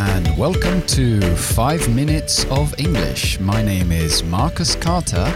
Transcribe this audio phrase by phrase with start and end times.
[0.00, 3.38] and welcome to 5 Minutes of English.
[3.38, 5.26] My name is Marcus Carter,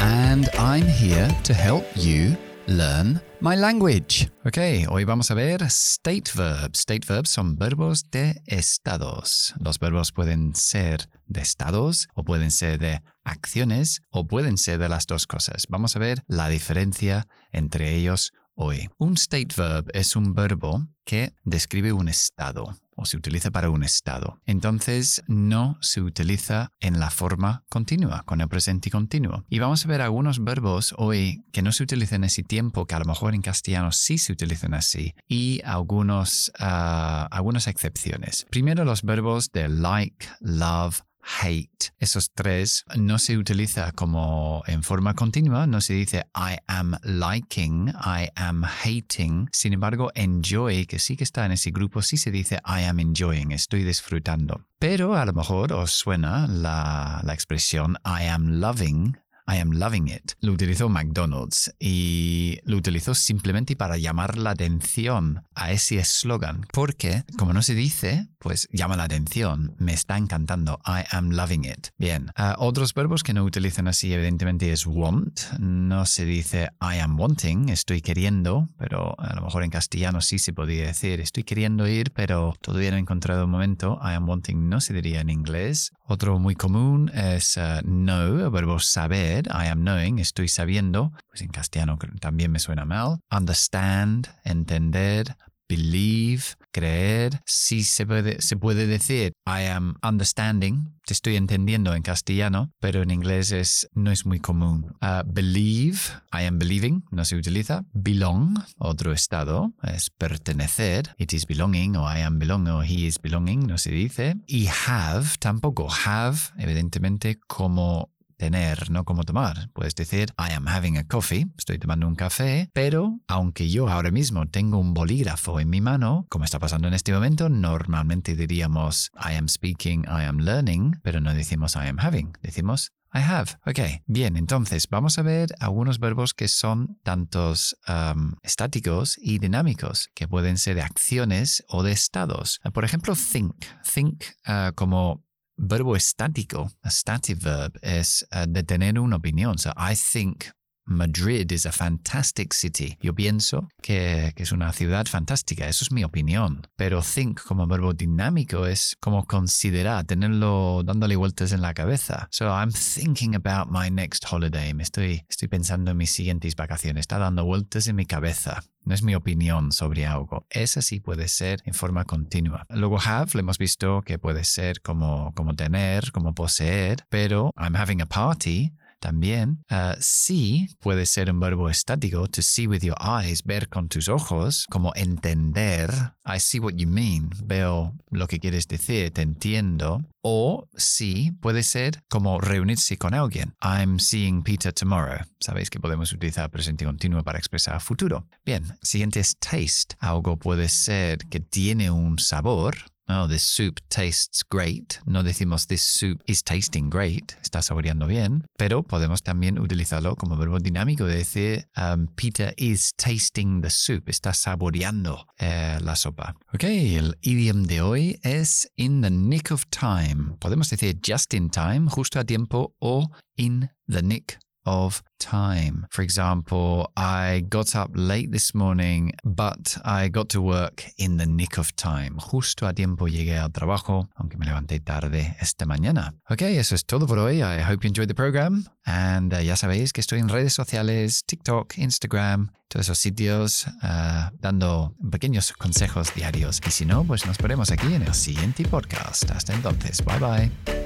[0.00, 2.36] and I'm here to help you
[2.66, 4.28] learn my language.
[4.44, 6.80] Ok, hoy vamos a ver state verbs.
[6.80, 9.54] State verbs son verbos de estados.
[9.58, 14.90] Los verbos pueden ser de estados o pueden ser de acciones o pueden ser de
[14.90, 15.66] las dos cosas.
[15.70, 18.90] Vamos a ver la diferencia entre ellos hoy.
[18.98, 23.82] Un state verb es un verbo que describe un estado o se utiliza para un
[23.82, 24.40] estado.
[24.46, 29.44] Entonces no se utiliza en la forma continua, con el presente continuo.
[29.48, 32.98] Y vamos a ver algunos verbos hoy que no se utilizan ese tiempo, que a
[32.98, 38.46] lo mejor en castellano sí se utilizan así, y algunos, ah, algunas excepciones.
[38.50, 41.92] Primero los verbos de like, love, hate.
[41.98, 47.88] Esos tres no se utiliza como en forma continua, no se dice I am liking,
[47.88, 49.48] I am hating.
[49.52, 53.00] Sin embargo, enjoy, que sí que está en ese grupo, sí se dice I am
[53.00, 54.66] enjoying, estoy disfrutando.
[54.78, 60.08] Pero a lo mejor os suena la, la expresión I am loving I am loving
[60.08, 60.32] it.
[60.40, 66.66] Lo utilizó McDonald's y lo utilizó simplemente para llamar la atención a ese eslogan.
[66.72, 69.74] Porque, como no se dice, pues llama la atención.
[69.78, 70.80] Me está encantando.
[70.86, 71.88] I am loving it.
[71.98, 72.30] Bien.
[72.36, 75.40] Ah, otros verbos que no utilizan así, evidentemente, es want.
[75.58, 80.38] No se dice I am wanting, estoy queriendo, pero a lo mejor en castellano sí
[80.38, 83.98] se podría decir estoy queriendo ir, pero todavía no he encontrado un momento.
[84.02, 85.92] I am wanting no se diría en inglés.
[86.04, 91.42] Otro muy común es uh, know, el verbo saber I am knowing, estoy sabiendo, pues
[91.42, 93.18] en castellano también me suena mal.
[93.30, 95.36] Understand, entender,
[95.68, 97.40] believe, creer.
[97.46, 103.02] Sí se puede, se puede decir I am understanding, te estoy entendiendo en castellano, pero
[103.02, 104.94] en inglés es, no es muy común.
[105.02, 105.98] Uh, believe,
[106.32, 107.84] I am believing, no se utiliza.
[107.92, 111.14] Belong, otro estado, es pertenecer.
[111.18, 114.36] It is belonging, o I am belonging, o he is belonging, no se dice.
[114.46, 115.88] Y have, tampoco.
[116.04, 118.11] Have, evidentemente, como
[118.42, 119.70] tener, no como tomar.
[119.72, 124.10] Puedes decir, I am having a coffee, estoy tomando un café, pero aunque yo ahora
[124.10, 129.12] mismo tengo un bolígrafo en mi mano, como está pasando en este momento, normalmente diríamos,
[129.14, 133.58] I am speaking, I am learning, pero no decimos I am having, decimos I have.
[133.64, 140.08] Ok, bien, entonces vamos a ver algunos verbos que son tantos um, estáticos y dinámicos,
[140.14, 142.60] que pueden ser de acciones o de estados.
[142.72, 143.66] Por ejemplo, think.
[143.94, 145.22] Think uh, como
[145.56, 149.58] verbo estático, a stative verb, es uh, de tener una opinión.
[149.58, 150.46] So I think
[150.92, 152.96] Madrid is a fantastic city.
[153.00, 156.66] Yo pienso que, que, es una ciudad fantástica, eso es mi opinión.
[156.76, 162.28] Pero think como verbo dinámico es como considerar, tenerlo dándole vueltas en la cabeza.
[162.30, 164.74] So I'm thinking about my next holiday.
[164.74, 167.02] Me estoy, estoy pensando en mis siguientes vacaciones.
[167.02, 168.62] Está dando vueltas en mi cabeza.
[168.84, 170.46] No es mi opinión sobre algo.
[170.50, 172.66] Esa sí puede ser en forma continua.
[172.68, 177.76] Luego have, le hemos visto que puede ser como, como tener, como poseer, pero I'm
[177.76, 178.72] having a party
[179.02, 179.64] también.
[179.70, 184.08] Uh, see puede ser un verbo estático, to see with your eyes, ver con tus
[184.08, 185.90] ojos, como entender.
[186.24, 190.02] I see what you mean, veo lo que quieres decir, te entiendo.
[190.22, 193.54] O see puede ser como reunirse con alguien.
[193.60, 195.18] I'm seeing Peter tomorrow.
[195.40, 198.28] Sabéis que podemos utilizar presente continuo para expresar futuro.
[198.46, 199.96] Bien, siguiente es taste.
[199.98, 202.76] Algo puede ser que tiene un sabor
[203.08, 205.00] Oh, this soup tastes great.
[205.06, 207.36] No decimos this soup is tasting great.
[207.42, 208.44] Está saboreando bien.
[208.56, 214.08] Pero podemos también utilizarlo como verbo dinámico de decir um, Peter is tasting the soup.
[214.08, 216.34] Está saboreando eh, la sopa.
[216.54, 220.36] Ok, el idiom de hoy es in the nick of time.
[220.38, 225.86] Podemos decir just in time, justo a tiempo, o in the nick of time.
[225.90, 231.26] For example, I got up late this morning, but I got to work in the
[231.26, 232.18] nick of time.
[232.18, 236.14] Justo a tiempo llegué al trabajo, aunque me levanté tarde esta mañana.
[236.28, 237.42] Ok, eso es todo por hoy.
[237.42, 238.66] I hope you enjoyed the program.
[238.84, 244.30] And uh, ya sabéis que estoy en redes sociales, TikTok, Instagram, todos esos sitios, uh,
[244.40, 246.60] dando pequeños consejos diarios.
[246.66, 249.30] Y si no, pues nos veremos aquí en el siguiente podcast.
[249.30, 250.81] Hasta entonces, bye bye.